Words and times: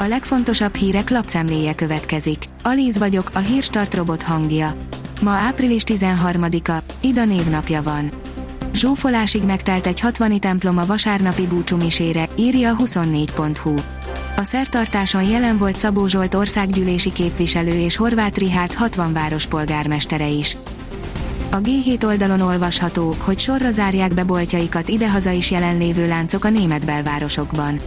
A 0.00 0.06
legfontosabb 0.06 0.74
hírek 0.74 1.10
lapszemléje 1.10 1.74
következik. 1.74 2.44
Alíz 2.62 2.98
vagyok, 2.98 3.30
a 3.34 3.38
hírstart 3.38 3.94
robot 3.94 4.22
hangja. 4.22 4.72
Ma 5.20 5.30
április 5.30 5.82
13-a, 5.86 6.82
Ida 7.00 7.24
névnapja 7.24 7.82
van. 7.82 8.10
Zsúfolásig 8.74 9.42
megtelt 9.42 9.86
egy 9.86 10.00
60 10.00 10.40
templom 10.40 10.78
a 10.78 10.86
vasárnapi 10.86 11.46
búcsúmisére, 11.46 12.28
írja 12.36 12.70
a 12.70 12.76
24.hu. 12.76 13.74
A 14.36 14.42
szertartáson 14.42 15.22
jelen 15.22 15.56
volt 15.56 15.76
Szabó 15.76 16.06
Zsolt 16.06 16.34
országgyűlési 16.34 17.12
képviselő 17.12 17.72
és 17.72 17.96
Horváth 17.96 18.38
Rihárd 18.38 18.74
60 18.74 19.12
város 19.12 19.48
is. 20.38 20.56
A 21.50 21.56
G7 21.56 22.04
oldalon 22.04 22.40
olvasható, 22.40 23.14
hogy 23.18 23.38
sorra 23.38 23.70
zárják 23.70 24.14
be 24.14 24.24
boltjaikat 24.24 24.88
idehaza 24.88 25.30
is 25.30 25.50
jelenlévő 25.50 26.06
láncok 26.06 26.44
a 26.44 26.50
német 26.50 26.86
belvárosokban. 26.86 27.80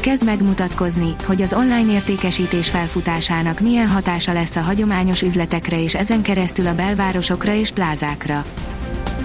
Kezd 0.00 0.24
megmutatkozni, 0.24 1.14
hogy 1.26 1.42
az 1.42 1.52
online 1.52 1.92
értékesítés 1.92 2.70
felfutásának 2.70 3.60
milyen 3.60 3.88
hatása 3.88 4.32
lesz 4.32 4.56
a 4.56 4.60
hagyományos 4.60 5.22
üzletekre 5.22 5.82
és 5.82 5.94
ezen 5.94 6.22
keresztül 6.22 6.66
a 6.66 6.74
belvárosokra 6.74 7.54
és 7.54 7.70
plázákra. 7.70 8.44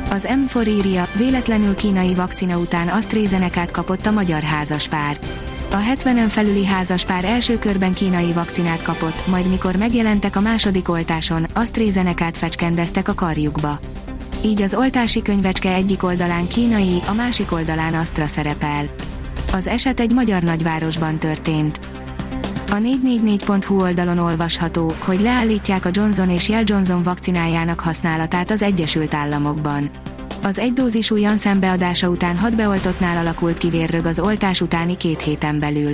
Az 0.10 0.28
M4 0.30 0.68
írja, 0.68 1.08
véletlenül 1.18 1.76
kínai 1.76 2.14
vakcina 2.14 2.58
után 2.58 2.88
AstraZeneca-t 2.88 3.72
kapott 3.72 4.06
a 4.06 4.12
magyar 4.12 4.42
házaspár. 4.42 5.18
A 5.72 5.78
70-en 5.96 6.28
felüli 6.28 6.66
házaspár 6.66 7.26
első 7.26 7.58
körben 7.60 7.94
kínai 7.94 8.34
vakcinát 8.34 8.82
kapott, 8.82 9.28
majd 9.28 9.50
mikor 9.50 9.76
megjelentek 9.76 10.36
a 10.36 10.42
második 10.42 10.90
oltáson, 10.90 11.46
AstraZeneca-t 11.54 12.38
fecskendeztek 12.38 13.08
a 13.08 13.14
karjukba. 13.14 13.80
Így 14.46 14.62
az 14.62 14.74
oltási 14.74 15.22
könyvecske 15.22 15.74
egyik 15.74 16.04
oldalán 16.04 16.48
kínai, 16.48 17.02
a 17.08 17.14
másik 17.14 17.52
oldalán 17.52 17.94
Astra 17.94 18.28
szerepel. 18.28 18.86
Az 19.54 19.68
eset 19.68 20.00
egy 20.00 20.12
magyar 20.12 20.44
nagyvárosban 20.44 21.20
történt. 21.20 21.80
A 22.70 22.76
444.hu 22.76 23.82
oldalon 23.82 24.18
olvasható, 24.18 24.96
hogy 25.00 25.22
leállítják 25.22 25.86
a 25.86 25.90
Johnson 25.92 26.30
és 26.30 26.50
Jell 26.50 26.64
Johnson 26.66 27.04
vakcinájának 27.04 27.80
használatát 27.80 28.52
az 28.52 28.62
Egyesült 28.62 29.14
Államokban. 29.14 29.90
Az 30.44 30.60
egydózisú 30.60 31.16
Janssen 31.16 31.60
beadása 31.60 32.08
után 32.08 32.38
hat 32.38 32.56
beoltottnál 32.56 33.18
alakult 33.18 33.58
ki 33.58 33.70
vérrög 33.70 34.06
az 34.06 34.20
oltás 34.20 34.62
utáni 34.62 34.98
két 34.98 35.22
héten 35.22 35.60
belül. 35.60 35.94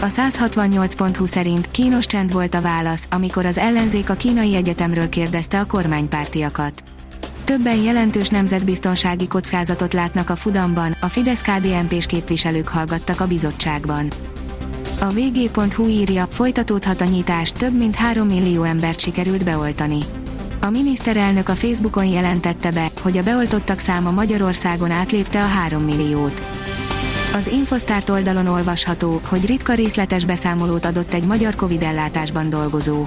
A 0.00 0.06
168.hu 0.06 1.26
szerint 1.26 1.70
kínos 1.70 2.06
csend 2.06 2.32
volt 2.32 2.54
a 2.54 2.60
válasz, 2.60 3.08
amikor 3.10 3.46
az 3.46 3.58
ellenzék 3.58 4.10
a 4.10 4.14
kínai 4.14 4.54
egyetemről 4.54 5.08
kérdezte 5.08 5.60
a 5.60 5.66
kormánypártiakat. 5.66 6.82
Többen 7.48 7.82
jelentős 7.82 8.28
nemzetbiztonsági 8.28 9.28
kockázatot 9.28 9.92
látnak 9.92 10.30
a 10.30 10.36
Fudamban, 10.36 10.96
a 11.00 11.06
fidesz 11.06 11.42
KDNP-s 11.42 12.06
képviselők 12.06 12.68
hallgattak 12.68 13.20
a 13.20 13.26
bizottságban. 13.26 14.08
A 15.00 15.06
vg.hu 15.06 15.86
írja, 15.86 16.26
folytatódhat 16.26 17.00
a 17.00 17.04
nyitás, 17.04 17.52
több 17.52 17.76
mint 17.76 17.94
3 17.94 18.26
millió 18.26 18.62
embert 18.62 19.00
sikerült 19.00 19.44
beoltani. 19.44 19.98
A 20.60 20.70
miniszterelnök 20.70 21.48
a 21.48 21.54
Facebookon 21.54 22.06
jelentette 22.06 22.70
be, 22.70 22.90
hogy 23.02 23.18
a 23.18 23.22
beoltottak 23.22 23.78
száma 23.78 24.10
Magyarországon 24.10 24.90
átlépte 24.90 25.42
a 25.42 25.46
3 25.46 25.82
milliót. 25.82 26.42
Az 27.34 27.46
Infosztárt 27.46 28.10
oldalon 28.10 28.46
olvasható, 28.46 29.20
hogy 29.28 29.46
ritka 29.46 29.74
részletes 29.74 30.24
beszámolót 30.24 30.84
adott 30.84 31.12
egy 31.14 31.26
magyar 31.26 31.54
Covid 31.54 31.82
ellátásban 31.82 32.50
dolgozó. 32.50 33.06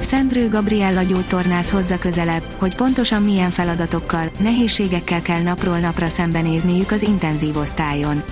Szendrő 0.00 0.48
Gabriella 0.48 1.02
gyógytornász 1.02 1.70
hozza 1.70 1.98
közelebb, 1.98 2.42
hogy 2.58 2.74
pontosan 2.76 3.22
milyen 3.22 3.50
feladatokkal, 3.50 4.30
nehézségekkel 4.38 5.22
kell 5.22 5.42
napról 5.42 5.78
napra 5.78 6.06
szembenézniük 6.06 6.90
az 6.90 7.02
intenzív 7.02 7.56
osztályon. 7.56 8.22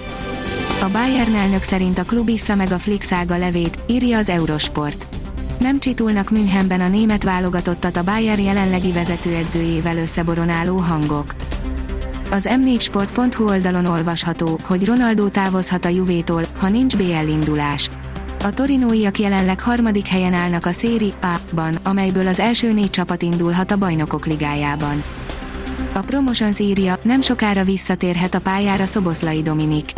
A 0.83 0.89
Bayern 0.93 1.35
elnök 1.35 1.63
szerint 1.63 1.99
a 1.99 2.05
klub 2.05 2.29
issza 2.29 2.55
meg 2.55 2.73
a 2.73 2.79
Flixága 2.79 3.37
levét, 3.37 3.79
írja 3.87 4.19
az 4.19 4.29
Eurosport. 4.29 5.07
Nem 5.59 5.81
csitulnak 5.81 6.31
Münchenben 6.31 6.81
a 6.81 6.89
német 6.89 7.23
válogatottat 7.23 7.97
a 7.97 8.03
Bayern 8.03 8.41
jelenlegi 8.41 8.93
vezetőedzőjével 8.93 9.97
összeboronáló 9.97 10.77
hangok. 10.77 11.35
Az 12.31 12.49
m4sport.hu 12.51 13.49
oldalon 13.49 13.87
olvasható, 13.87 14.61
hogy 14.65 14.85
Ronaldo 14.85 15.29
távozhat 15.29 15.85
a 15.85 15.89
Juvétól, 15.89 16.45
ha 16.59 16.69
nincs 16.69 16.97
BL 16.97 17.29
indulás. 17.29 17.89
A 18.45 18.53
torinóiak 18.53 19.19
jelenleg 19.19 19.61
harmadik 19.61 20.07
helyen 20.07 20.33
állnak 20.33 20.67
a 20.67 20.73
Széri 20.73 21.13
A-ban, 21.21 21.79
amelyből 21.85 22.27
az 22.27 22.41
első 22.41 22.73
négy 22.73 22.91
csapat 22.91 23.23
indulhat 23.23 23.71
a 23.71 23.77
bajnokok 23.77 24.27
ligájában. 24.27 25.03
A 25.93 26.01
Promotions 26.01 26.59
írja, 26.59 26.99
nem 27.03 27.21
sokára 27.21 27.65
visszatérhet 27.65 28.35
a 28.35 28.41
pályára 28.41 28.87
Szoboszlai 28.87 29.43
Dominik. 29.43 29.93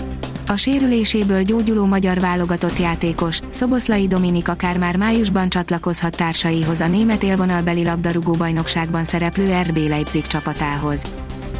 A 0.46 0.56
sérüléséből 0.56 1.42
gyógyuló 1.42 1.86
magyar 1.86 2.20
válogatott 2.20 2.78
játékos, 2.78 3.40
Szoboszlai 3.50 4.06
Dominik 4.06 4.48
akár 4.48 4.78
már 4.78 4.96
májusban 4.96 5.48
csatlakozhat 5.48 6.16
társaihoz 6.16 6.80
a 6.80 6.86
német 6.86 7.22
élvonalbeli 7.22 7.84
labdarúgó 7.84 8.32
bajnokságban 8.32 9.04
szereplő 9.04 9.60
RB 9.62 9.76
Leipzig 9.76 10.26
csapatához. 10.26 11.06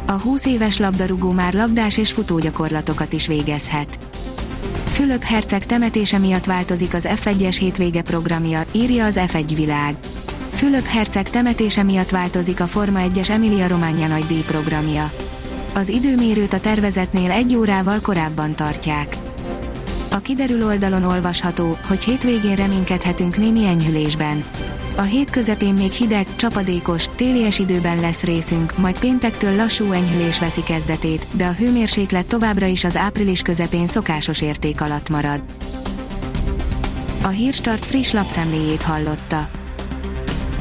A 0.05 0.11
20 0.11 0.45
éves 0.45 0.77
labdarúgó 0.77 1.31
már 1.31 1.53
labdás 1.53 1.97
és 1.97 2.11
futógyakorlatokat 2.11 3.13
is 3.13 3.27
végezhet. 3.27 3.99
Fülöp 4.97 5.23
Herceg 5.23 5.65
temetése 5.65 6.17
miatt 6.17 6.45
változik 6.45 6.93
az 6.93 7.07
F1-es 7.09 7.55
hétvége 7.59 8.01
programja, 8.01 8.65
írja 8.71 9.05
az 9.05 9.19
F1 9.27 9.51
világ. 9.55 9.95
Fülöp 10.49 10.85
Herceg 10.85 11.29
temetése 11.29 11.83
miatt 11.83 12.09
változik 12.09 12.59
a 12.59 12.67
Forma 12.67 12.99
1-es 13.13 13.29
Emilia 13.29 13.67
Romagna 13.67 14.07
nagy 14.07 14.25
díjprogramja. 14.25 15.11
Az 15.73 15.89
időmérőt 15.89 16.53
a 16.53 16.59
tervezetnél 16.59 17.31
egy 17.31 17.55
órával 17.55 17.99
korábban 18.01 18.55
tartják. 18.55 19.17
A 20.11 20.17
kiderül 20.17 20.65
oldalon 20.65 21.03
olvasható, 21.03 21.77
hogy 21.87 22.03
hétvégén 22.03 22.55
reménykedhetünk 22.55 23.37
némi 23.37 23.65
enyhülésben. 23.65 24.43
A 24.97 25.01
hét 25.01 25.29
közepén 25.29 25.73
még 25.73 25.91
hideg, 25.91 26.27
csapadékos, 26.35 27.09
télies 27.15 27.59
időben 27.59 27.99
lesz 27.99 28.23
részünk, 28.23 28.77
majd 28.77 28.99
péntektől 28.99 29.55
lassú 29.55 29.91
enyhülés 29.91 30.39
veszi 30.39 30.63
kezdetét, 30.63 31.27
de 31.31 31.45
a 31.45 31.51
hőmérséklet 31.51 32.25
továbbra 32.25 32.65
is 32.65 32.83
az 32.83 32.95
április 32.95 33.41
közepén 33.41 33.87
szokásos 33.87 34.41
érték 34.41 34.81
alatt 34.81 35.09
marad. 35.09 35.41
A 37.23 37.27
Hírstart 37.27 37.85
friss 37.85 38.11
lapszemléjét 38.11 38.81
hallotta. 38.81 39.49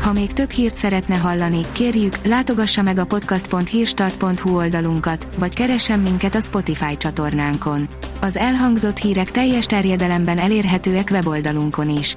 Ha 0.03 0.13
még 0.13 0.33
több 0.33 0.51
hírt 0.51 0.75
szeretne 0.75 1.15
hallani, 1.15 1.67
kérjük, 1.73 2.27
látogassa 2.27 2.83
meg 2.83 2.99
a 2.99 3.05
podcast.hírstart.hu 3.05 4.57
oldalunkat, 4.57 5.29
vagy 5.39 5.55
keressen 5.55 6.01
minket 6.01 6.35
a 6.35 6.41
Spotify 6.41 6.97
csatornánkon. 6.97 7.89
Az 8.21 8.37
elhangzott 8.37 8.99
hírek 8.99 9.31
teljes 9.31 9.67
terjedelemben 9.67 10.39
elérhetőek 10.39 11.09
weboldalunkon 11.11 11.99
is. 11.99 12.17